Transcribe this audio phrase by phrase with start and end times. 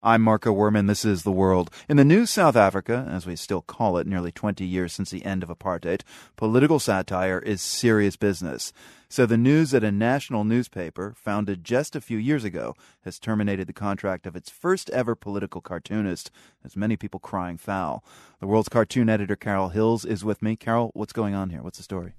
[0.00, 0.86] I'm Marco Werman.
[0.86, 1.72] This is The World.
[1.88, 5.24] In the new South Africa, as we still call it, nearly 20 years since the
[5.24, 6.02] end of apartheid,
[6.36, 8.72] political satire is serious business.
[9.08, 13.66] So the news that a national newspaper, founded just a few years ago, has terminated
[13.66, 16.30] the contract of its first ever political cartoonist
[16.62, 18.04] has many people crying foul.
[18.38, 20.54] The World's cartoon editor, Carol Hills, is with me.
[20.54, 21.62] Carol, what's going on here?
[21.62, 22.12] What's the story?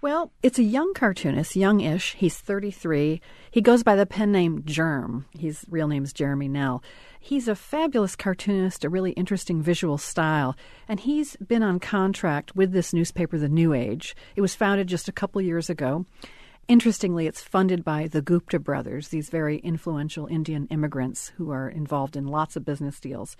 [0.00, 2.14] Well, it's a young cartoonist, youngish.
[2.14, 3.20] He's 33.
[3.50, 5.24] He goes by the pen name Jerm.
[5.38, 6.82] His real name is Jeremy Nell.
[7.18, 10.56] He's a fabulous cartoonist, a really interesting visual style,
[10.88, 14.14] and he's been on contract with this newspaper, The New Age.
[14.36, 16.04] It was founded just a couple years ago.
[16.68, 22.16] Interestingly, it's funded by the Gupta brothers, these very influential Indian immigrants who are involved
[22.16, 23.38] in lots of business deals.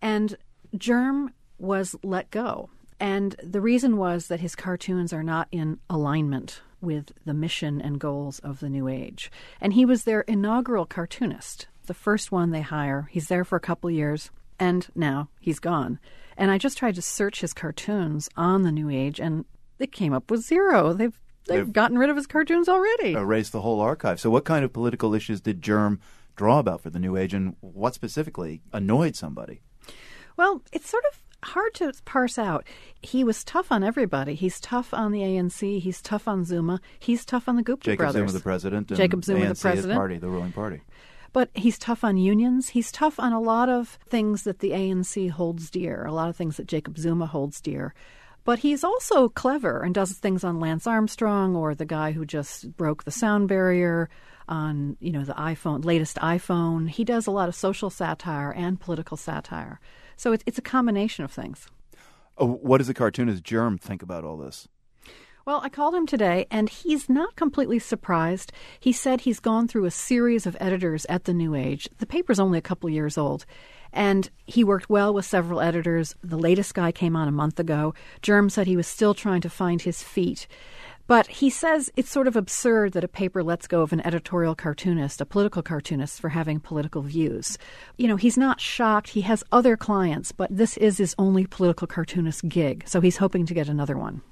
[0.00, 0.36] And
[0.76, 2.70] Jerm was let go.
[3.04, 8.00] And the reason was that his cartoons are not in alignment with the mission and
[8.00, 9.30] goals of the New Age.
[9.60, 13.10] And he was their inaugural cartoonist, the first one they hire.
[13.10, 15.98] He's there for a couple years, and now he's gone.
[16.38, 19.44] And I just tried to search his cartoons on the New Age, and
[19.76, 20.94] they came up with zero.
[20.94, 23.12] They've they've, they've gotten rid of his cartoons already.
[23.12, 24.18] Erased the whole archive.
[24.18, 25.98] So, what kind of political issues did Jerm
[26.36, 29.60] draw about for the New Age, and what specifically annoyed somebody?
[30.38, 32.66] Well, it's sort of hard to parse out.
[33.02, 34.34] He was tough on everybody.
[34.34, 35.80] He's tough on the ANC.
[35.80, 36.80] He's tough on Zuma.
[36.98, 38.30] He's tough on the Gupta Jacob brothers.
[38.30, 38.88] Zuma, the president.
[38.88, 39.96] Jacob Zuma, ANC, the president.
[39.96, 40.82] party, the ruling party.
[41.32, 42.68] But he's tough on unions.
[42.68, 46.36] He's tough on a lot of things that the ANC holds dear, a lot of
[46.36, 47.92] things that Jacob Zuma holds dear.
[48.44, 52.76] But he's also clever and does things on Lance Armstrong or the guy who just
[52.76, 54.08] broke the sound barrier
[54.48, 56.88] on, you know, the iPhone, latest iPhone.
[56.88, 59.80] He does a lot of social satire and political satire.
[60.16, 61.66] So it's, it's a combination of things.
[62.36, 64.68] Oh, what does the cartoonist Jerm think about all this?
[65.46, 68.50] Well, I called him today, and he's not completely surprised.
[68.80, 71.86] He said he's gone through a series of editors at the New Age.
[71.98, 73.44] The paper's only a couple years old.
[73.92, 76.14] And he worked well with several editors.
[76.22, 77.94] The latest guy came on a month ago.
[78.22, 80.48] Jerm said he was still trying to find his feet.
[81.06, 84.54] But he says it's sort of absurd that a paper lets go of an editorial
[84.54, 87.58] cartoonist, a political cartoonist, for having political views.
[87.98, 89.10] You know, he's not shocked.
[89.10, 93.44] He has other clients, but this is his only political cartoonist gig, so he's hoping
[93.46, 94.22] to get another one.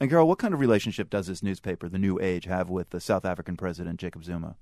[0.00, 3.00] And Carol, what kind of relationship does this newspaper, The New Age, have with the
[3.00, 4.56] South African president, Jacob Zuma?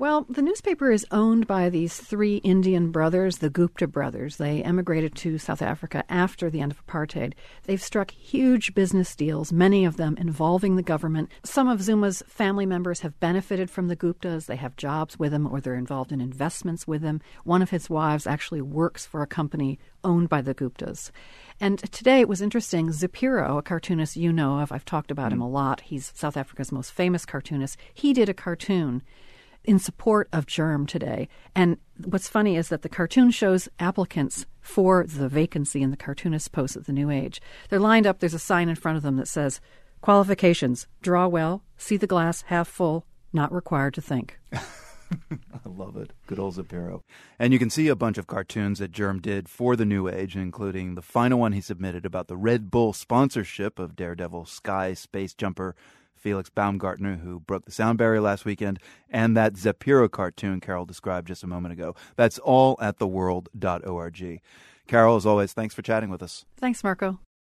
[0.00, 4.38] Well, the newspaper is owned by these three Indian brothers, the Gupta brothers.
[4.38, 7.34] They emigrated to South Africa after the end of apartheid.
[7.64, 11.28] They've struck huge business deals, many of them involving the government.
[11.44, 14.46] Some of Zuma's family members have benefited from the Guptas.
[14.46, 17.20] They have jobs with them or they're involved in investments with them.
[17.44, 21.10] One of his wives actually works for a company owned by the Guptas.
[21.60, 22.88] And today it was interesting.
[22.88, 25.82] Zapiro, a cartoonist you know of, I've talked about mm him a lot.
[25.82, 27.76] He's South Africa's most famous cartoonist.
[27.92, 29.02] He did a cartoon
[29.64, 31.28] in support of Jerm today.
[31.54, 36.52] And what's funny is that the cartoon shows applicants for the vacancy in the cartoonist
[36.52, 37.40] post at the New Age.
[37.68, 39.60] They're lined up, there's a sign in front of them that says,
[40.00, 44.38] Qualifications draw well, see the glass half full, not required to think.
[44.52, 46.12] I love it.
[46.26, 47.02] Good old Zapiro.
[47.38, 50.36] And you can see a bunch of cartoons that Jerm did for the New Age,
[50.36, 55.34] including the final one he submitted about the Red Bull sponsorship of Daredevil Sky Space
[55.34, 55.74] Jumper
[56.20, 61.28] Felix Baumgartner, who broke the sound barrier last weekend, and that Zapiro cartoon Carol described
[61.28, 61.94] just a moment ago.
[62.16, 64.40] That's all at theworld.org.
[64.86, 66.44] Carol, as always, thanks for chatting with us.
[66.56, 67.18] Thanks, Marco.